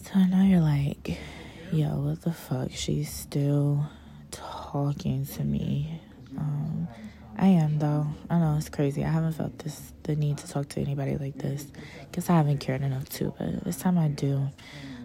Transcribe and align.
So 0.00 0.12
I 0.14 0.26
know 0.28 0.42
you're 0.44 0.60
like, 0.60 1.18
yo, 1.72 1.88
what 1.88 2.22
the 2.22 2.32
fuck? 2.32 2.70
She's 2.70 3.12
still 3.12 3.84
talking 4.30 5.26
to 5.26 5.42
me. 5.42 6.00
Um, 6.36 6.86
I 7.36 7.48
am 7.48 7.80
though. 7.80 8.06
I 8.30 8.38
know 8.38 8.54
it's 8.56 8.68
crazy. 8.68 9.04
I 9.04 9.08
haven't 9.08 9.32
felt 9.32 9.58
this 9.58 9.92
the 10.04 10.14
need 10.14 10.38
to 10.38 10.48
talk 10.48 10.68
to 10.70 10.80
anybody 10.80 11.16
like 11.16 11.36
this. 11.38 11.66
Guess 12.12 12.30
I 12.30 12.34
haven't 12.34 12.58
cared 12.58 12.82
enough 12.82 13.08
to, 13.10 13.34
but 13.38 13.64
this 13.64 13.76
time 13.76 13.98
I 13.98 14.06
do. 14.06 14.48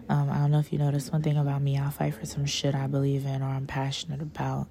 Um, 0.08 0.30
I 0.30 0.38
don't 0.38 0.52
know 0.52 0.60
if 0.60 0.72
you 0.72 0.78
noticed 0.78 1.12
one 1.12 1.22
thing 1.22 1.38
about 1.38 1.60
me. 1.60 1.76
I'll 1.76 1.90
fight 1.90 2.14
for 2.14 2.24
some 2.24 2.46
shit 2.46 2.76
I 2.76 2.86
believe 2.86 3.26
in 3.26 3.42
or 3.42 3.46
I'm 3.46 3.66
passionate 3.66 4.22
about. 4.22 4.68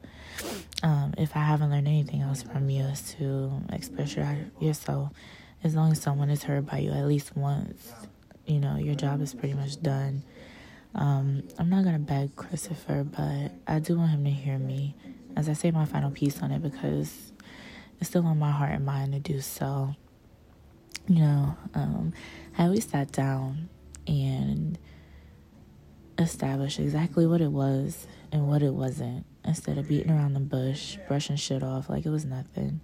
Um, 0.83 1.13
if 1.17 1.35
I 1.35 1.39
haven't 1.39 1.69
learned 1.69 1.87
anything 1.87 2.21
else 2.21 2.43
from 2.43 2.69
you, 2.69 2.83
is 2.83 3.13
to 3.19 3.51
express 3.73 4.15
your, 4.15 4.37
yourself. 4.61 5.11
As 5.63 5.75
long 5.75 5.91
as 5.91 6.01
someone 6.01 6.29
is 6.29 6.43
heard 6.43 6.65
by 6.65 6.79
you 6.79 6.91
at 6.91 7.07
least 7.07 7.35
once, 7.35 7.91
you 8.45 8.59
know 8.59 8.77
your 8.77 8.95
job 8.95 9.21
is 9.21 9.33
pretty 9.33 9.53
much 9.53 9.81
done. 9.81 10.23
Um, 10.95 11.43
I'm 11.57 11.69
not 11.69 11.83
gonna 11.83 11.99
beg 11.99 12.35
Christopher, 12.35 13.03
but 13.03 13.51
I 13.67 13.79
do 13.79 13.97
want 13.97 14.11
him 14.11 14.23
to 14.25 14.29
hear 14.31 14.57
me 14.59 14.95
as 15.35 15.49
I 15.49 15.53
say 15.53 15.71
my 15.71 15.85
final 15.85 16.11
piece 16.11 16.41
on 16.41 16.51
it 16.51 16.61
because 16.61 17.31
it's 17.99 18.09
still 18.09 18.25
on 18.25 18.37
my 18.37 18.51
heart 18.51 18.71
and 18.71 18.85
mind 18.85 19.13
to 19.13 19.19
do 19.19 19.41
so. 19.41 19.95
You 21.07 21.19
know, 21.19 21.57
um, 21.73 22.13
I 22.57 22.63
always 22.63 22.85
sat 22.87 23.11
down 23.11 23.69
and 24.07 24.77
established 26.17 26.79
exactly 26.79 27.25
what 27.25 27.41
it 27.41 27.51
was 27.51 28.07
and 28.31 28.47
what 28.47 28.61
it 28.61 28.73
wasn't 28.73 29.25
instead 29.43 29.77
of 29.77 29.87
beating 29.87 30.11
around 30.11 30.33
the 30.33 30.39
bush, 30.39 30.97
brushing 31.07 31.35
shit 31.35 31.63
off 31.63 31.89
like 31.89 32.05
it 32.05 32.09
was 32.09 32.25
nothing. 32.25 32.81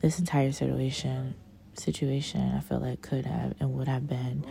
This 0.00 0.18
entire 0.18 0.52
situation 0.52 1.34
situation 1.74 2.54
I 2.56 2.60
feel 2.60 2.80
like 2.80 3.02
could 3.02 3.26
have 3.26 3.54
and 3.60 3.74
would 3.74 3.88
have 3.88 4.08
been 4.08 4.46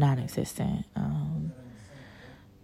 non-existent. 0.00 0.86
Um, 0.96 1.52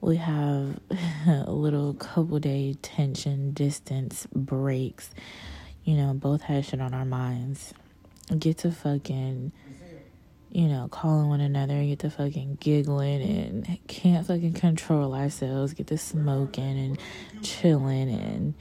we 0.00 0.16
have 0.16 0.80
a 1.28 1.52
little 1.52 1.94
couple 1.94 2.40
day 2.40 2.74
tension, 2.82 3.52
distance 3.52 4.26
breaks. 4.34 5.10
You 5.84 5.96
know, 5.96 6.14
both 6.14 6.42
had 6.42 6.64
shit 6.64 6.80
on 6.80 6.94
our 6.94 7.04
minds. 7.04 7.72
Get 8.36 8.58
to 8.58 8.72
fucking, 8.72 9.52
you 10.50 10.66
know, 10.66 10.88
calling 10.88 11.28
one 11.28 11.40
another, 11.40 11.80
get 11.84 12.00
to 12.00 12.10
fucking 12.10 12.58
giggling 12.60 13.22
and 13.22 13.78
can't 13.86 14.26
fucking 14.26 14.54
control 14.54 15.14
ourselves, 15.14 15.74
get 15.74 15.86
to 15.88 15.98
smoking 15.98 16.78
and 16.78 16.98
chilling 17.44 18.10
and, 18.10 18.54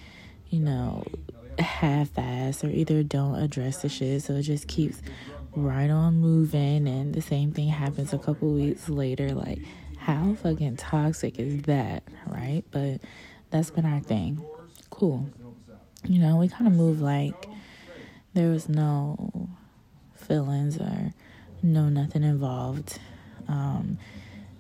you 0.50 0.60
know, 0.60 1.04
half 1.58 2.10
ass 2.18 2.64
or 2.64 2.70
either 2.70 3.02
don't 3.02 3.36
address 3.36 3.82
the 3.82 3.90
shit. 3.90 4.22
So 4.22 4.34
it 4.34 4.44
just 4.44 4.68
keeps 4.68 5.02
right 5.56 5.90
on 5.90 6.16
moving. 6.16 6.88
And 6.88 7.14
the 7.14 7.22
same 7.22 7.52
thing 7.52 7.70
happens 7.70 8.14
a 8.14 8.18
couple 8.18 8.54
weeks 8.54 8.90
later. 8.90 9.30
Like, 9.30 9.60
how 9.98 10.36
fucking 10.36 10.78
toxic 10.78 11.40
is 11.40 11.64
that, 11.64 12.04
right? 12.28 12.64
But 12.72 13.02
that's 13.50 13.72
been 13.72 13.86
our 13.86 14.00
thing. 14.00 14.44
Cool. 14.90 15.30
You 16.04 16.20
know, 16.20 16.38
we 16.38 16.48
kind 16.48 16.68
of 16.68 16.74
move 16.74 17.02
like 17.02 17.48
there 18.34 18.50
was 18.50 18.70
no 18.70 19.50
feelings 20.16 20.78
or 20.78 21.14
no 21.64 21.90
nothing 21.90 22.24
involved. 22.24 23.00
Um, 23.48 23.98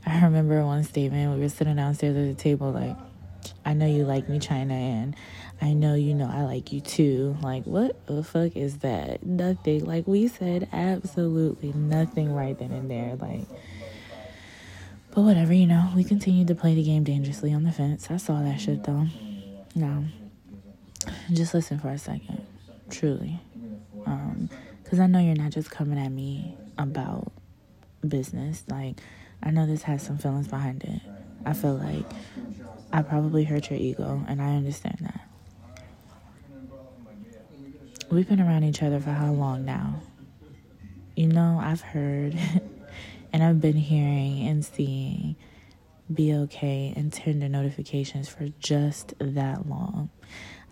I 0.05 0.23
remember 0.23 0.63
one 0.65 0.83
statement 0.83 1.35
we 1.35 1.41
were 1.41 1.49
sitting 1.49 1.75
downstairs 1.75 2.15
at 2.15 2.37
the 2.37 2.41
table, 2.41 2.71
like, 2.71 2.95
I 3.65 3.73
know 3.73 3.87
you 3.87 4.05
like 4.05 4.29
me, 4.29 4.39
China, 4.39 4.75
and 4.75 5.15
I 5.61 5.73
know 5.73 5.95
you 5.95 6.13
know 6.13 6.29
I 6.31 6.43
like 6.43 6.71
you 6.71 6.81
too. 6.81 7.35
Like, 7.41 7.65
what 7.65 8.05
the 8.05 8.23
fuck 8.23 8.55
is 8.55 8.79
that? 8.79 9.25
Nothing. 9.25 9.85
Like, 9.85 10.07
we 10.07 10.27
said 10.27 10.69
absolutely 10.71 11.73
nothing 11.73 12.33
right 12.33 12.57
then 12.57 12.71
and 12.71 12.89
there. 12.89 13.15
Like, 13.15 13.47
but 15.15 15.21
whatever, 15.21 15.53
you 15.53 15.65
know, 15.65 15.91
we 15.95 16.03
continued 16.03 16.47
to 16.49 16.55
play 16.55 16.75
the 16.75 16.83
game 16.83 17.03
dangerously 17.03 17.53
on 17.53 17.63
the 17.63 17.71
fence. 17.71 18.11
I 18.11 18.17
saw 18.17 18.41
that 18.41 18.59
shit 18.59 18.83
though. 18.83 19.07
Now, 19.73 20.03
just 21.31 21.53
listen 21.53 21.79
for 21.79 21.89
a 21.89 21.97
second, 21.97 22.45
truly. 22.89 23.39
Um, 24.05 24.49
um, 24.91 25.01
I 25.01 25.07
know 25.07 25.19
you're 25.19 25.35
not 25.35 25.51
just 25.51 25.71
coming 25.71 25.99
at 25.99 26.09
me 26.09 26.57
about 26.77 27.31
business. 28.07 28.63
Like, 28.69 28.99
I 29.41 29.51
know 29.51 29.65
this 29.65 29.83
has 29.83 30.01
some 30.03 30.17
feelings 30.17 30.47
behind 30.47 30.83
it. 30.83 31.01
I 31.45 31.53
feel 31.53 31.75
like 31.75 32.05
I 32.95 33.01
probably 33.01 33.43
hurt 33.43 33.69
your 33.69 33.79
ego, 33.79 34.23
and 34.27 34.41
I 34.41 34.55
understand 34.55 34.97
that. 35.01 35.21
We've 38.09 38.27
been 38.27 38.39
around 38.39 38.63
each 38.63 38.81
other 38.81 38.99
for 38.99 39.11
how 39.11 39.31
long 39.31 39.65
now? 39.65 40.01
You 41.15 41.27
know, 41.27 41.59
I've 41.61 41.81
heard 41.81 42.37
And 43.35 43.43
I've 43.43 43.59
been 43.59 43.75
hearing 43.75 44.47
and 44.47 44.63
seeing 44.63 45.35
BOK 46.09 46.63
and 46.63 47.11
Tinder 47.11 47.49
notifications 47.49 48.29
for 48.29 48.47
just 48.59 49.13
that 49.19 49.67
long. 49.67 50.09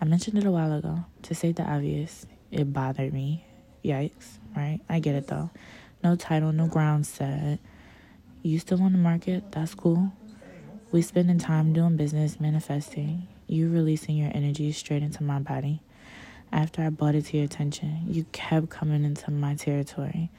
I 0.00 0.06
mentioned 0.06 0.38
it 0.38 0.46
a 0.46 0.50
while 0.50 0.72
ago. 0.72 1.04
To 1.24 1.34
say 1.34 1.52
the 1.52 1.62
obvious, 1.62 2.24
it 2.50 2.72
bothered 2.72 3.12
me. 3.12 3.44
Yikes, 3.84 4.38
right? 4.56 4.80
I 4.88 4.98
get 5.00 5.14
it 5.14 5.26
though. 5.26 5.50
No 6.02 6.16
title, 6.16 6.52
no 6.52 6.66
ground 6.66 7.06
set. 7.06 7.58
You 8.42 8.58
still 8.58 8.82
on 8.82 8.92
the 8.92 8.98
market? 8.98 9.52
That's 9.52 9.74
cool. 9.74 10.10
We 10.94 11.02
spending 11.02 11.40
time 11.40 11.72
doing 11.72 11.96
business, 11.96 12.38
manifesting. 12.38 13.26
You 13.48 13.68
releasing 13.68 14.16
your 14.16 14.30
energy 14.32 14.70
straight 14.70 15.02
into 15.02 15.24
my 15.24 15.40
body. 15.40 15.82
After 16.52 16.82
I 16.82 16.90
brought 16.90 17.16
it 17.16 17.22
to 17.22 17.36
your 17.36 17.46
attention, 17.46 18.04
you 18.06 18.26
kept 18.30 18.70
coming 18.70 19.02
into 19.02 19.32
my 19.32 19.56
territory 19.56 20.30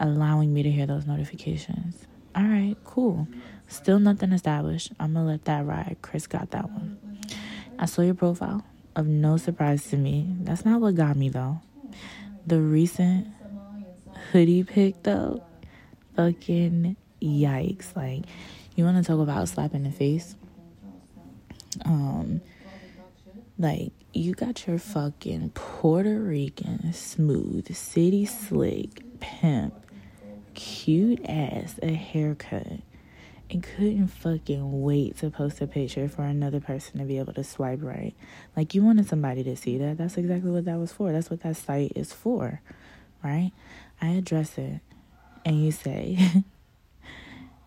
allowing 0.00 0.54
me 0.54 0.62
to 0.62 0.70
hear 0.70 0.86
those 0.86 1.04
notifications. 1.04 2.06
All 2.34 2.42
right, 2.42 2.74
cool. 2.84 3.28
Still 3.66 3.98
nothing 3.98 4.32
established. 4.32 4.92
I'm 4.98 5.12
gonna 5.12 5.26
let 5.26 5.44
that 5.44 5.66
ride. 5.66 5.98
Chris 6.00 6.26
got 6.26 6.52
that 6.52 6.70
one. 6.70 6.96
I 7.78 7.84
saw 7.84 8.00
your 8.00 8.14
profile. 8.14 8.64
Of 8.96 9.06
no 9.06 9.36
surprise 9.36 9.90
to 9.90 9.98
me. 9.98 10.26
That's 10.40 10.64
not 10.64 10.80
what 10.80 10.94
got 10.94 11.18
me 11.18 11.28
though. 11.28 11.60
The 12.46 12.62
recent 12.62 13.28
hoodie 14.32 14.64
pic 14.64 15.02
though, 15.02 15.42
fucking 16.16 16.96
yikes. 17.20 17.94
Like, 17.94 18.24
you 18.78 18.84
wanna 18.84 19.02
talk 19.02 19.18
about 19.18 19.48
slapping 19.48 19.82
the 19.82 19.90
face? 19.90 20.36
Um, 21.84 22.40
like 23.58 23.90
you 24.12 24.34
got 24.34 24.68
your 24.68 24.78
fucking 24.78 25.50
Puerto 25.50 26.20
Rican 26.20 26.92
smooth 26.92 27.74
city 27.74 28.24
slick 28.24 29.02
pimp 29.18 29.74
cute 30.54 31.28
ass 31.28 31.74
a 31.82 31.92
haircut 31.92 32.80
and 33.50 33.64
couldn't 33.64 34.06
fucking 34.08 34.82
wait 34.82 35.16
to 35.18 35.30
post 35.30 35.60
a 35.60 35.66
picture 35.66 36.08
for 36.08 36.22
another 36.22 36.60
person 36.60 36.98
to 37.00 37.04
be 37.04 37.18
able 37.18 37.32
to 37.32 37.42
swipe 37.42 37.80
right. 37.82 38.14
Like 38.56 38.76
you 38.76 38.84
wanted 38.84 39.08
somebody 39.08 39.42
to 39.42 39.56
see 39.56 39.76
that. 39.78 39.98
That's 39.98 40.16
exactly 40.16 40.52
what 40.52 40.66
that 40.66 40.78
was 40.78 40.92
for. 40.92 41.10
That's 41.10 41.30
what 41.30 41.42
that 41.42 41.56
site 41.56 41.94
is 41.96 42.12
for, 42.12 42.60
right? 43.24 43.50
I 44.00 44.10
address 44.10 44.56
it 44.56 44.80
and 45.44 45.64
you 45.64 45.72
say, 45.72 46.44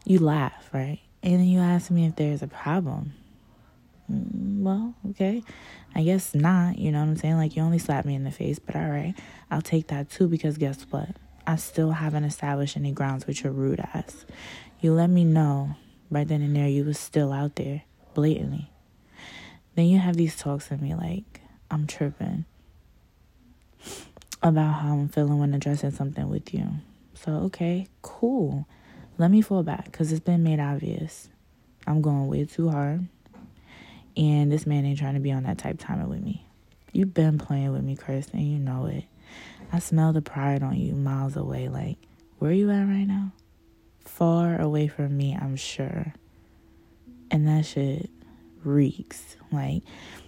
you 0.05 0.19
laugh, 0.19 0.69
right? 0.73 0.99
And 1.23 1.33
then 1.33 1.47
you 1.47 1.59
ask 1.59 1.91
me 1.91 2.05
if 2.07 2.15
there's 2.15 2.41
a 2.41 2.47
problem. 2.47 3.13
Mm, 4.11 4.61
well, 4.61 4.95
okay. 5.11 5.43
I 5.93 6.03
guess 6.03 6.33
not, 6.33 6.77
you 6.77 6.91
know 6.91 6.99
what 6.99 7.09
I'm 7.09 7.17
saying? 7.17 7.37
Like 7.37 7.55
you 7.55 7.61
only 7.61 7.79
slapped 7.79 8.07
me 8.07 8.15
in 8.15 8.23
the 8.23 8.31
face, 8.31 8.59
but 8.59 8.75
all 8.75 8.89
right. 8.89 9.13
I'll 9.49 9.61
take 9.61 9.87
that 9.87 10.09
too 10.09 10.27
because 10.27 10.57
guess 10.57 10.85
what? 10.89 11.09
I 11.45 11.55
still 11.57 11.91
haven't 11.91 12.23
established 12.23 12.77
any 12.77 12.91
grounds 12.91 13.27
with 13.27 13.43
your 13.43 13.53
rude 13.53 13.79
ass. 13.79 14.25
You 14.79 14.93
let 14.93 15.09
me 15.09 15.23
know 15.23 15.75
right 16.09 16.27
then 16.27 16.41
and 16.41 16.55
there 16.55 16.67
you 16.67 16.83
was 16.83 16.99
still 16.99 17.31
out 17.31 17.55
there 17.55 17.83
blatantly. 18.13 18.69
Then 19.75 19.85
you 19.85 19.99
have 19.99 20.17
these 20.17 20.35
talks 20.35 20.69
with 20.69 20.81
me 20.81 20.95
like 20.95 21.41
I'm 21.69 21.87
tripping 21.87 22.45
about 24.41 24.81
how 24.81 24.93
I'm 24.93 25.07
feeling 25.07 25.39
when 25.39 25.53
addressing 25.53 25.91
something 25.91 26.29
with 26.29 26.53
you. 26.53 26.67
So, 27.13 27.33
okay, 27.33 27.87
cool. 28.01 28.67
Let 29.21 29.29
me 29.29 29.43
fall 29.43 29.61
back 29.61 29.85
because 29.85 30.11
it's 30.11 30.19
been 30.19 30.41
made 30.41 30.59
obvious. 30.59 31.29
I'm 31.85 32.01
going 32.01 32.25
way 32.25 32.45
too 32.45 32.69
hard. 32.71 33.07
And 34.17 34.51
this 34.51 34.65
man 34.65 34.83
ain't 34.83 34.97
trying 34.97 35.13
to 35.13 35.19
be 35.19 35.31
on 35.31 35.43
that 35.43 35.59
type 35.59 35.75
timing 35.77 36.09
with 36.09 36.23
me. 36.23 36.43
You've 36.91 37.13
been 37.13 37.37
playing 37.37 37.71
with 37.71 37.83
me, 37.83 37.95
Chris, 37.95 38.29
and 38.33 38.41
you 38.41 38.57
know 38.57 38.87
it. 38.87 39.03
I 39.71 39.77
smell 39.77 40.11
the 40.11 40.23
pride 40.23 40.63
on 40.63 40.75
you 40.75 40.95
miles 40.95 41.35
away. 41.35 41.69
Like, 41.69 41.97
where 42.39 42.51
you 42.51 42.71
at 42.71 42.81
right 42.81 43.05
now? 43.05 43.31
Far 44.05 44.59
away 44.59 44.87
from 44.87 45.15
me, 45.15 45.37
I'm 45.39 45.55
sure. 45.55 46.15
And 47.29 47.47
that 47.47 47.67
shit 47.67 48.09
reeks. 48.63 49.37
Like, 49.51 49.83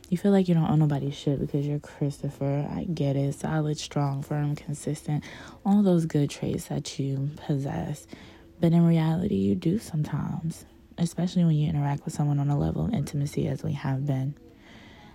you 0.09 0.19
feel 0.19 0.31
like 0.31 0.47
you 0.47 0.53
don't 0.53 0.69
own 0.69 0.77
nobody's 0.77 1.15
shit 1.15 1.39
because 1.39 1.65
you're 1.65 1.79
Christopher. 1.79 2.69
I 2.69 2.83
get 2.83 3.15
it. 3.15 3.33
Solid, 3.33 3.79
strong, 3.79 4.21
firm, 4.21 4.55
consistent. 4.55 5.23
All 5.65 5.81
those 5.81 6.05
good 6.05 6.29
traits 6.29 6.65
that 6.65 6.99
you 6.99 7.31
possess. 7.47 8.05
But 8.63 8.71
in 8.71 8.85
reality, 8.85 9.35
you 9.35 9.55
do 9.55 9.77
sometimes, 9.77 10.63
especially 10.97 11.43
when 11.43 11.57
you 11.57 11.67
interact 11.67 12.05
with 12.05 12.13
someone 12.13 12.39
on 12.39 12.49
a 12.49 12.57
level 12.57 12.85
of 12.85 12.93
intimacy 12.93 13.49
as 13.49 13.61
we 13.61 13.73
have 13.73 14.05
been. 14.05 14.35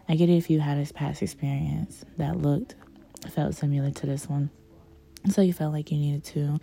I 0.06 0.16
get 0.16 0.28
it 0.28 0.36
if 0.36 0.50
you 0.50 0.60
had 0.60 0.76
a 0.76 0.92
past 0.92 1.22
experience 1.22 2.04
that 2.18 2.36
looked 2.36 2.74
felt 3.30 3.54
similar 3.54 3.90
to 3.90 4.04
this 4.04 4.28
one. 4.28 4.50
So 5.30 5.40
you 5.40 5.54
felt 5.54 5.72
like 5.72 5.90
you 5.90 5.96
needed 5.96 6.24
to 6.24 6.60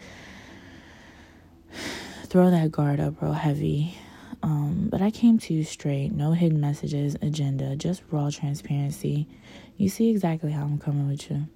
throw 2.26 2.52
that 2.52 2.72
guard 2.72 3.00
up 3.00 3.20
real 3.20 3.34
heavy 3.34 3.98
Um, 4.44 4.90
but 4.92 5.02
I 5.02 5.10
came 5.10 5.40
to 5.40 5.56
you 5.56 5.64
straight, 5.64 6.12
no 6.12 6.34
hidden 6.34 6.62
messages, 6.62 7.16
agenda, 7.20 7.76
just 7.76 8.04
raw 8.12 8.30
transparency. 8.30 9.28
You 9.76 9.90
see 9.90 10.12
exactly 10.12 10.52
how 10.52 10.62
I'm 10.66 10.78
coming 10.78 11.08
with 11.08 11.32
you. 11.32 11.48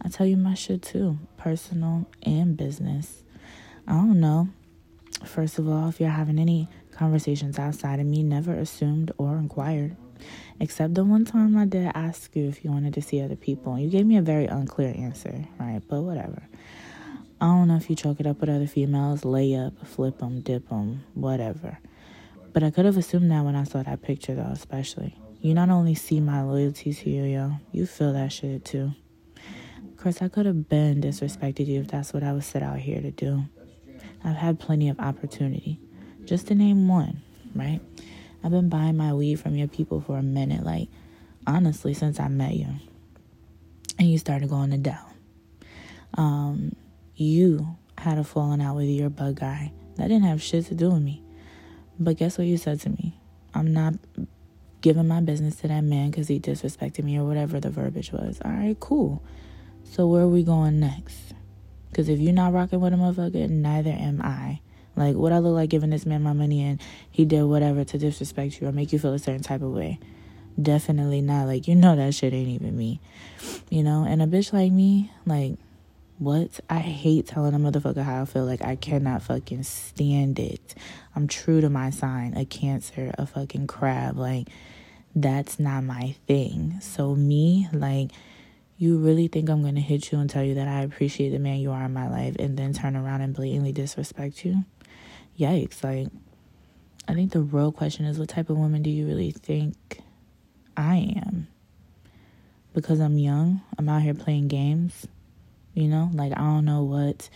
I 0.00 0.10
tell 0.10 0.26
you 0.26 0.36
my 0.36 0.54
shit 0.54 0.82
too, 0.82 1.18
personal 1.36 2.06
and 2.22 2.56
business. 2.56 3.24
I 3.88 3.94
don't 3.94 4.20
know. 4.20 4.50
First 5.26 5.58
of 5.58 5.68
all, 5.68 5.88
if 5.88 6.00
you're 6.00 6.08
having 6.08 6.38
any 6.38 6.68
conversations 6.92 7.58
outside 7.58 8.00
of 8.00 8.06
me, 8.06 8.22
never 8.22 8.54
assumed 8.54 9.12
or 9.18 9.36
inquired. 9.36 9.96
Except 10.60 10.94
the 10.94 11.04
one 11.04 11.24
time 11.24 11.56
I 11.56 11.66
did 11.66 11.90
ask 11.94 12.34
you 12.34 12.48
if 12.48 12.64
you 12.64 12.70
wanted 12.70 12.94
to 12.94 13.02
see 13.02 13.20
other 13.20 13.36
people. 13.36 13.78
You 13.78 13.90
gave 13.90 14.06
me 14.06 14.16
a 14.16 14.22
very 14.22 14.46
unclear 14.46 14.94
answer, 14.96 15.44
right? 15.58 15.82
But 15.86 16.02
whatever. 16.02 16.42
I 17.40 17.46
don't 17.46 17.68
know 17.68 17.76
if 17.76 17.90
you 17.90 17.96
choke 17.96 18.18
it 18.20 18.26
up 18.26 18.40
with 18.40 18.48
other 18.48 18.66
females, 18.66 19.24
lay 19.24 19.54
up, 19.54 19.86
flip 19.86 20.18
them, 20.18 20.40
dip 20.40 20.70
them, 20.70 21.04
whatever. 21.12 21.78
But 22.54 22.62
I 22.62 22.70
could 22.70 22.86
have 22.86 22.96
assumed 22.96 23.30
that 23.30 23.44
when 23.44 23.54
I 23.54 23.64
saw 23.64 23.82
that 23.82 24.00
picture, 24.00 24.34
though, 24.34 24.44
especially. 24.44 25.18
You 25.42 25.52
not 25.52 25.68
only 25.68 25.94
see 25.94 26.20
my 26.20 26.42
loyalty 26.42 26.94
to 26.94 27.10
you, 27.10 27.24
yo, 27.24 27.52
you 27.72 27.84
feel 27.84 28.14
that 28.14 28.32
shit 28.32 28.64
too. 28.64 28.92
Of 29.84 29.96
course, 29.98 30.22
I 30.22 30.28
could 30.28 30.46
have 30.46 30.66
been 30.68 31.02
disrespected 31.02 31.66
you 31.66 31.80
if 31.80 31.88
that's 31.88 32.14
what 32.14 32.22
I 32.22 32.32
was 32.32 32.46
set 32.46 32.62
out 32.62 32.78
here 32.78 33.02
to 33.02 33.10
do. 33.10 33.44
I've 34.24 34.36
had 34.36 34.58
plenty 34.58 34.88
of 34.88 34.98
opportunity. 35.00 35.78
Just 36.24 36.48
to 36.48 36.54
name 36.54 36.88
one, 36.88 37.22
right? 37.54 37.80
I've 38.42 38.50
been 38.50 38.68
buying 38.68 38.96
my 38.96 39.12
weed 39.12 39.36
from 39.40 39.54
your 39.54 39.68
people 39.68 40.00
for 40.00 40.18
a 40.18 40.22
minute, 40.22 40.64
like, 40.64 40.88
honestly, 41.46 41.94
since 41.94 42.20
I 42.20 42.28
met 42.28 42.54
you. 42.54 42.68
And 43.98 44.10
you 44.10 44.18
started 44.18 44.50
going 44.50 44.70
to 44.70 44.78
down. 44.78 45.14
Um, 46.14 46.76
you 47.14 47.76
had 47.98 48.18
a 48.18 48.24
falling 48.24 48.60
out 48.60 48.76
with 48.76 48.86
your 48.86 49.10
bug 49.10 49.40
guy. 49.40 49.72
That 49.96 50.08
didn't 50.08 50.24
have 50.24 50.42
shit 50.42 50.66
to 50.66 50.74
do 50.74 50.90
with 50.90 51.02
me. 51.02 51.22
But 51.98 52.16
guess 52.18 52.36
what 52.36 52.46
you 52.46 52.58
said 52.58 52.80
to 52.80 52.90
me? 52.90 53.18
I'm 53.54 53.72
not 53.72 53.94
giving 54.82 55.08
my 55.08 55.20
business 55.20 55.56
to 55.56 55.68
that 55.68 55.80
man 55.80 56.10
because 56.10 56.28
he 56.28 56.38
disrespected 56.38 57.04
me 57.04 57.18
or 57.18 57.24
whatever 57.24 57.58
the 57.58 57.70
verbiage 57.70 58.12
was. 58.12 58.38
All 58.44 58.50
right, 58.50 58.78
cool. 58.78 59.22
So 59.84 60.06
where 60.06 60.22
are 60.22 60.28
we 60.28 60.42
going 60.42 60.78
next? 60.78 61.32
Because 61.96 62.10
if 62.10 62.20
you're 62.20 62.34
not 62.34 62.52
rocking 62.52 62.78
with 62.78 62.92
a 62.92 62.96
motherfucker, 62.96 63.48
neither 63.48 63.88
am 63.88 64.20
I. 64.20 64.60
Like, 64.96 65.16
what 65.16 65.32
I 65.32 65.38
look 65.38 65.54
like 65.54 65.70
giving 65.70 65.88
this 65.88 66.04
man 66.04 66.22
my 66.22 66.34
money 66.34 66.62
and 66.62 66.78
he 67.10 67.24
did 67.24 67.44
whatever 67.44 67.84
to 67.84 67.96
disrespect 67.96 68.60
you 68.60 68.68
or 68.68 68.72
make 68.72 68.92
you 68.92 68.98
feel 68.98 69.14
a 69.14 69.18
certain 69.18 69.42
type 69.42 69.62
of 69.62 69.70
way? 69.70 69.98
Definitely 70.60 71.22
not. 71.22 71.46
Like, 71.46 71.66
you 71.66 71.74
know 71.74 71.96
that 71.96 72.14
shit 72.14 72.34
ain't 72.34 72.50
even 72.50 72.76
me. 72.76 73.00
You 73.70 73.82
know? 73.82 74.04
And 74.06 74.20
a 74.20 74.26
bitch 74.26 74.52
like 74.52 74.72
me, 74.72 75.10
like, 75.24 75.54
what? 76.18 76.60
I 76.68 76.80
hate 76.80 77.28
telling 77.28 77.54
a 77.54 77.58
motherfucker 77.58 78.02
how 78.02 78.20
I 78.20 78.24
feel. 78.26 78.44
Like, 78.44 78.60
I 78.60 78.76
cannot 78.76 79.22
fucking 79.22 79.62
stand 79.62 80.38
it. 80.38 80.74
I'm 81.14 81.26
true 81.26 81.62
to 81.62 81.70
my 81.70 81.88
sign 81.88 82.36
a 82.36 82.44
cancer, 82.44 83.10
a 83.16 83.24
fucking 83.24 83.68
crab. 83.68 84.18
Like, 84.18 84.48
that's 85.14 85.58
not 85.58 85.82
my 85.82 86.14
thing. 86.26 86.78
So, 86.82 87.14
me, 87.14 87.68
like, 87.72 88.10
you 88.78 88.98
really 88.98 89.28
think 89.28 89.48
I'm 89.48 89.62
gonna 89.62 89.80
hit 89.80 90.12
you 90.12 90.18
and 90.18 90.28
tell 90.28 90.44
you 90.44 90.54
that 90.54 90.68
I 90.68 90.82
appreciate 90.82 91.30
the 91.30 91.38
man 91.38 91.58
you 91.58 91.70
are 91.70 91.84
in 91.84 91.92
my 91.92 92.08
life 92.08 92.36
and 92.38 92.56
then 92.56 92.72
turn 92.72 92.96
around 92.96 93.22
and 93.22 93.34
blatantly 93.34 93.72
disrespect 93.72 94.44
you? 94.44 94.64
Yikes. 95.38 95.82
Like, 95.82 96.08
I 97.08 97.14
think 97.14 97.32
the 97.32 97.40
real 97.40 97.72
question 97.72 98.04
is 98.04 98.18
what 98.18 98.28
type 98.28 98.50
of 98.50 98.58
woman 98.58 98.82
do 98.82 98.90
you 98.90 99.06
really 99.06 99.30
think 99.30 100.00
I 100.76 101.14
am? 101.16 101.48
Because 102.74 103.00
I'm 103.00 103.16
young, 103.16 103.62
I'm 103.78 103.88
out 103.88 104.02
here 104.02 104.14
playing 104.14 104.48
games 104.48 105.06
you 105.76 105.86
know 105.86 106.10
like 106.14 106.32
i 106.32 106.40
don't 106.40 106.64
know 106.64 106.82
what 106.82 107.28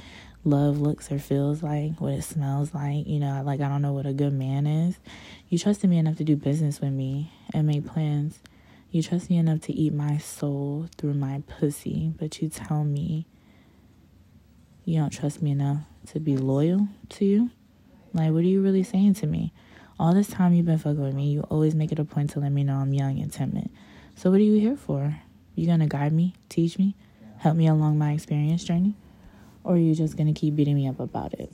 love 0.43 0.81
looks 0.81 1.13
or 1.13 1.19
feels 1.19 1.63
like 1.63 2.01
what 2.01 2.13
it 2.13 2.23
smells 2.23 2.75
like 2.75 3.07
you 3.07 3.21
know 3.21 3.43
like 3.45 3.61
i 3.61 3.69
don't 3.69 3.83
know 3.83 3.93
what 3.93 4.07
a 4.07 4.13
good 4.13 4.33
man 4.33 4.67
is 4.67 4.99
you 5.51 5.59
trusted 5.59 5.89
me 5.89 5.99
enough 5.99 6.17
to 6.17 6.25
do 6.25 6.35
business 6.35 6.81
with 6.81 6.91
me 6.91 7.31
and 7.53 7.67
make 7.67 7.87
plans 7.87 8.41
you 8.91 9.03
trust 9.03 9.31
me 9.31 9.37
enough 9.37 9.61
to 9.63 9.73
eat 9.73 9.93
my 9.93 10.19
soul 10.19 10.89
through 10.99 11.15
my 11.15 11.43
pussy 11.47 12.13
but 12.19 12.43
you 12.43 12.49
tell 12.49 12.85
me 12.85 13.27
you 14.85 14.99
don't 14.99 15.11
trust 15.11 15.41
me 15.41 15.53
enough 15.53 15.79
to 16.07 16.19
be 16.19 16.37
loyal 16.37 16.89
to 17.09 17.25
you? 17.25 17.51
Like 18.13 18.33
what 18.33 18.41
are 18.41 18.49
you 18.49 18.61
really 18.61 18.83
saying 18.83 19.15
to 19.15 19.27
me? 19.27 19.53
All 19.99 20.15
this 20.15 20.29
time 20.29 20.55
you've 20.55 20.67
been 20.67 20.79
fucking 20.79 21.01
with 21.01 21.15
me 21.15 21.31
you 21.31 21.43
always 21.43 21.75
make 21.75 21.93
it 21.93 21.99
a 21.99 22.05
point 22.05 22.31
to 22.31 22.41
let 22.41 22.51
me 22.51 22.65
know 22.65 22.77
i'm 22.77 22.93
young 22.93 23.21
and 23.21 23.33
timid. 23.33 23.71
So 24.17 24.31
what 24.31 24.41
are 24.41 24.43
you 24.43 24.59
here 24.59 24.77
for? 24.77 25.17
You 25.55 25.67
gonna 25.67 25.87
guide 25.87 26.13
me? 26.13 26.35
Teach 26.49 26.79
me? 26.79 26.97
Help 27.39 27.57
me 27.57 27.69
along 27.69 27.99
my 27.99 28.13
experience 28.13 28.65
journey? 28.65 28.97
Or 29.63 29.75
are 29.75 29.79
you 29.79 29.95
just 29.95 30.17
to 30.17 30.33
keep 30.33 30.57
beating 30.57 30.75
me 30.75 30.89
up 30.89 31.01
about 31.01 31.35
it? 31.35 31.53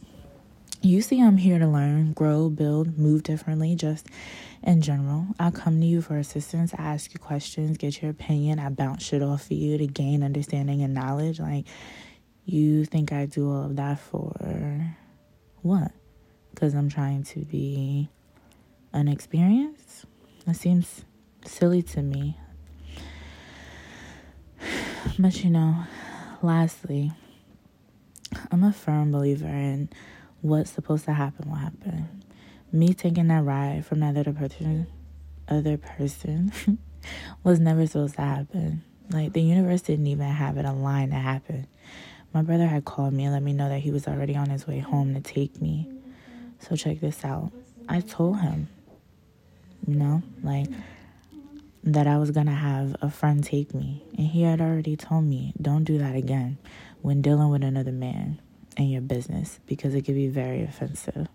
You 0.82 1.00
see, 1.00 1.22
I'm 1.22 1.38
here 1.38 1.58
to 1.58 1.66
learn, 1.66 2.12
grow, 2.12 2.50
build, 2.50 2.98
move 2.98 3.22
differently, 3.22 3.74
just 3.74 4.06
in 4.62 4.82
general. 4.82 5.26
I 5.38 5.50
come 5.50 5.80
to 5.80 5.86
you 5.86 6.02
for 6.02 6.18
assistance, 6.18 6.74
I 6.74 6.82
ask 6.82 7.12
you 7.14 7.18
questions, 7.18 7.78
get 7.78 8.02
your 8.02 8.10
opinion, 8.10 8.58
I 8.58 8.68
bounce 8.68 9.04
shit 9.04 9.22
off 9.22 9.46
of 9.46 9.52
you 9.52 9.78
to 9.78 9.86
gain 9.86 10.22
understanding 10.22 10.82
and 10.82 10.92
knowledge. 10.92 11.40
Like, 11.40 11.66
you 12.44 12.84
think 12.84 13.10
I 13.12 13.26
do 13.26 13.50
all 13.50 13.64
of 13.64 13.76
that 13.76 13.98
for 13.98 14.96
what? 15.62 15.92
Because 16.54 16.74
I'm 16.74 16.88
trying 16.88 17.24
to 17.24 17.40
be 17.40 18.08
an 18.92 19.08
unexperienced? 19.08 20.04
That 20.46 20.56
seems 20.56 21.04
silly 21.44 21.82
to 21.82 22.02
me. 22.02 22.36
But 25.18 25.42
you 25.42 25.50
know, 25.50 25.84
lastly, 26.42 27.12
I'm 28.50 28.62
a 28.64 28.72
firm 28.72 29.12
believer 29.12 29.46
in 29.46 29.88
what's 30.46 30.70
supposed 30.70 31.04
to 31.06 31.12
happen 31.12 31.48
will 31.48 31.56
happen. 31.56 32.22
Me 32.72 32.94
taking 32.94 33.28
that 33.28 33.44
ride 33.44 33.84
from 33.84 34.00
that 34.00 34.16
other 34.16 34.32
person, 34.32 34.86
other 35.48 35.76
person, 35.76 36.52
was 37.44 37.60
never 37.60 37.86
supposed 37.86 38.16
to 38.16 38.22
happen. 38.22 38.82
Like 39.10 39.32
the 39.32 39.42
universe 39.42 39.82
didn't 39.82 40.06
even 40.06 40.26
have 40.26 40.56
it 40.56 40.64
aligned 40.64 41.12
to 41.12 41.18
happen. 41.18 41.66
My 42.32 42.42
brother 42.42 42.66
had 42.66 42.84
called 42.84 43.12
me 43.12 43.24
and 43.24 43.32
let 43.32 43.42
me 43.42 43.52
know 43.52 43.68
that 43.68 43.78
he 43.78 43.90
was 43.90 44.06
already 44.06 44.36
on 44.36 44.50
his 44.50 44.66
way 44.66 44.78
home 44.78 45.14
to 45.14 45.20
take 45.20 45.60
me. 45.60 45.88
So 46.58 46.76
check 46.76 47.00
this 47.00 47.24
out. 47.24 47.52
I 47.88 48.00
told 48.00 48.40
him, 48.40 48.68
you 49.86 49.94
know, 49.94 50.22
like 50.42 50.66
that 51.84 52.06
I 52.06 52.18
was 52.18 52.32
to 52.32 52.42
have 52.42 52.96
a 53.00 53.10
friend 53.10 53.42
take 53.42 53.74
me. 53.74 54.02
And 54.18 54.26
he 54.26 54.42
had 54.42 54.60
already 54.60 54.96
told 54.96 55.24
me, 55.24 55.54
don't 55.60 55.84
do 55.84 55.98
that 55.98 56.16
again 56.16 56.58
when 57.00 57.22
dealing 57.22 57.48
with 57.48 57.62
another 57.62 57.92
man 57.92 58.40
in 58.76 58.88
your 58.88 59.00
business 59.00 59.60
because 59.66 59.94
it 59.94 60.02
could 60.02 60.14
be 60.14 60.28
very 60.28 60.62
offensive. 60.62 61.28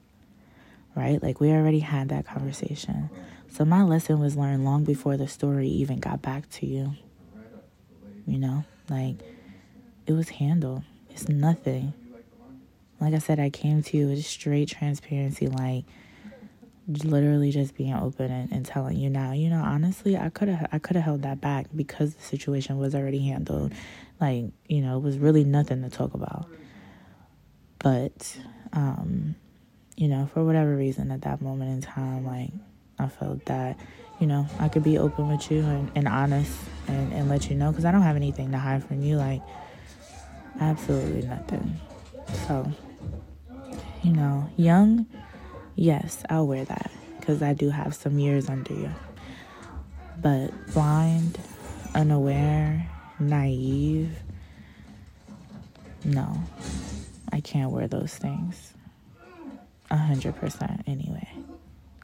Right? 0.96 1.22
Like, 1.22 1.40
we 1.40 1.52
already 1.52 1.80
had 1.80 2.10
that 2.10 2.26
conversation. 2.26 3.10
So, 3.50 3.64
my 3.64 3.84
lesson 3.84 4.20
was 4.20 4.36
learned 4.36 4.66
long 4.66 4.84
before 4.84 5.18
the 5.18 5.28
story 5.28 5.68
even 5.68 6.00
got 6.00 6.22
back 6.22 6.50
to 6.52 6.66
you. 6.66 6.94
You 8.28 8.40
know? 8.40 8.66
Like, 8.90 9.16
it 10.06 10.14
was 10.14 10.30
handled. 10.30 10.84
It's 11.10 11.30
nothing. 11.30 11.94
Like 13.00 13.14
I 13.14 13.20
said, 13.20 13.40
I 13.40 13.50
came 13.50 13.82
to 13.84 13.98
you 13.98 14.08
with 14.08 14.26
straight 14.26 14.70
transparency. 14.70 15.48
Like, 15.48 15.86
literally 16.88 17.52
just 17.52 17.76
being 17.76 17.94
open 17.94 18.32
and, 18.32 18.52
and 18.52 18.66
telling 18.66 18.98
you 18.98 19.10
now 19.10 19.32
you 19.32 19.50
know 19.50 19.62
honestly 19.62 20.18
i 20.18 20.30
could 20.30 20.50
have 20.50 20.68
i 20.72 20.80
could 20.80 20.96
have 20.96 21.06
held 21.06 21.22
that 21.22 21.40
back 21.40 21.68
because 21.76 22.14
the 22.16 22.24
situation 22.24 22.78
was 22.78 22.96
already 22.96 23.20
handled 23.20 23.72
like 24.20 24.46
you 24.68 24.82
know 24.82 24.98
it 24.98 25.02
was 25.02 25.18
really 25.18 25.44
nothing 25.44 25.84
to 25.84 25.90
talk 25.90 26.14
about 26.14 26.48
but 27.82 28.38
um 28.74 29.36
you 29.98 30.08
know 30.08 30.30
for 30.34 30.44
whatever 30.44 30.76
reason 30.76 31.12
at 31.12 31.22
that 31.22 31.42
moment 31.42 31.72
in 31.72 31.82
time 31.82 32.26
like 32.26 32.52
i 33.00 33.08
felt 33.08 33.44
that 33.46 33.78
you 34.20 34.28
know 34.28 34.46
i 34.60 34.68
could 34.68 34.84
be 34.84 34.98
open 34.98 35.28
with 35.28 35.52
you 35.52 35.60
and, 35.62 35.92
and 35.96 36.08
honest 36.08 36.58
and, 36.88 37.12
and 37.14 37.30
let 37.30 37.50
you 37.50 37.56
know 37.56 37.72
because 37.72 37.86
i 37.86 37.92
don't 37.92 38.04
have 38.04 38.16
anything 38.16 38.52
to 38.52 38.58
hide 38.58 38.84
from 38.84 39.02
you 39.02 39.16
like 39.16 39.42
absolutely 40.60 41.28
nothing 41.28 41.80
so 42.48 42.72
you 44.04 44.12
know 44.12 44.50
young 44.58 45.06
Yes, 45.76 46.24
I'll 46.30 46.48
wear 46.48 46.66
that 46.66 46.92
because 47.20 47.42
I 47.42 47.54
do 47.54 47.70
have 47.70 47.96
some 47.96 48.20
years 48.20 48.50
under 48.50 48.74
you. 48.74 48.92
But 50.22 50.50
blind, 50.74 51.40
unaware, 51.96 52.88
naive, 53.20 54.16
no, 56.04 56.44
I 57.32 57.40
can't 57.40 57.72
wear 57.72 57.88
those 57.88 58.16
things. 58.16 58.74
A 59.90 59.98
hundred 59.98 60.36
percent, 60.36 60.84
anyway. 60.88 61.28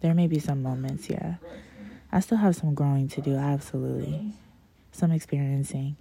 There 0.01 0.13
may 0.13 0.27
be 0.27 0.39
some 0.39 0.61
moments, 0.61 1.09
yeah. 1.09 1.35
I 2.11 2.19
still 2.19 2.37
have 2.37 2.55
some 2.55 2.73
growing 2.73 3.07
to 3.09 3.21
do, 3.21 3.35
absolutely. 3.35 4.33
Some 4.91 5.11
experiencing. 5.11 5.95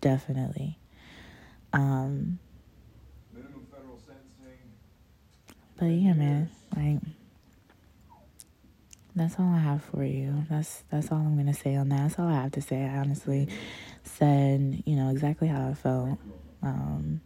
Definitely. 0.00 0.78
Um, 1.72 2.38
But 5.76 5.86
yeah, 5.86 6.12
man, 6.12 6.50
like 6.76 7.00
that's 9.16 9.38
all 9.38 9.52
I 9.52 9.58
have 9.58 9.82
for 9.82 10.04
you. 10.04 10.44
That's 10.48 10.84
that's 10.88 11.10
all 11.10 11.18
I'm 11.18 11.36
gonna 11.36 11.52
say 11.54 11.74
on 11.74 11.88
that. 11.88 11.98
That's 11.98 12.18
all 12.18 12.28
I 12.28 12.34
have 12.42 12.52
to 12.52 12.62
say. 12.62 12.84
I 12.84 12.98
honestly 12.98 13.48
said, 14.04 14.82
you 14.86 14.94
know, 14.96 15.10
exactly 15.10 15.48
how 15.48 15.68
I 15.68 15.74
felt. 15.74 16.18
Um, 16.62 17.20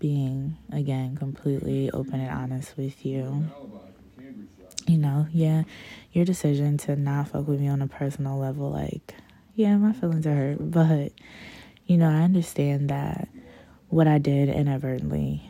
being 0.00 0.56
again 0.72 1.16
completely 1.16 1.90
open 1.92 2.20
and 2.20 2.30
honest 2.30 2.76
with 2.76 3.06
you. 3.06 3.44
you 4.86 4.96
know, 4.98 5.26
yeah, 5.32 5.62
your 6.12 6.24
decision 6.24 6.76
to 6.78 6.96
not 6.96 7.28
fuck 7.28 7.46
with 7.46 7.60
me 7.60 7.68
on 7.68 7.82
a 7.82 7.86
personal 7.86 8.38
level, 8.38 8.70
like, 8.70 9.14
yeah, 9.54 9.76
my 9.76 9.92
feelings 9.92 10.26
are 10.26 10.34
hurt, 10.34 10.58
but, 10.60 11.12
you 11.86 11.96
know, 11.96 12.08
I 12.08 12.22
understand 12.22 12.90
that 12.90 13.28
what 13.88 14.06
I 14.08 14.18
did 14.18 14.48
inadvertently 14.48 15.42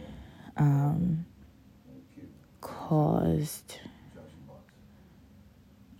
um, 0.56 1.24
caused, 2.60 3.78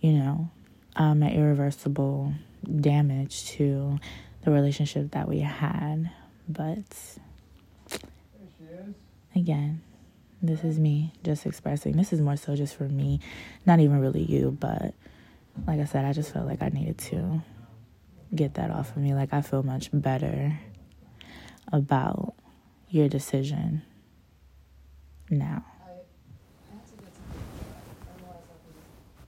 you 0.01 0.13
know, 0.13 0.49
um, 0.95 1.23
an 1.23 1.31
irreversible 1.31 2.33
damage 2.79 3.45
to 3.51 3.99
the 4.43 4.51
relationship 4.51 5.11
that 5.11 5.27
we 5.27 5.39
had. 5.39 6.11
But 6.49 6.83
again, 9.35 9.81
this 10.41 10.63
is 10.63 10.79
me 10.79 11.13
just 11.23 11.45
expressing. 11.45 11.95
This 11.95 12.13
is 12.13 12.21
more 12.21 12.35
so 12.35 12.55
just 12.55 12.75
for 12.75 12.87
me, 12.89 13.19
not 13.65 13.79
even 13.79 13.99
really 13.99 14.23
you, 14.23 14.57
but 14.59 14.93
like 15.67 15.79
I 15.79 15.85
said, 15.85 16.05
I 16.05 16.13
just 16.13 16.33
felt 16.33 16.47
like 16.47 16.61
I 16.61 16.69
needed 16.69 16.97
to 16.97 17.41
get 18.33 18.55
that 18.55 18.71
off 18.71 18.91
of 18.91 18.97
me. 18.97 19.13
Like 19.13 19.33
I 19.33 19.41
feel 19.41 19.63
much 19.63 19.89
better 19.93 20.59
about 21.71 22.35
your 22.89 23.07
decision 23.07 23.81
now. 25.29 25.63